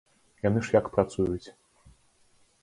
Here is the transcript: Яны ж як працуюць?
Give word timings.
Яны 0.45 0.63
ж 0.67 0.73
як 0.77 0.89
працуюць? 0.95 1.47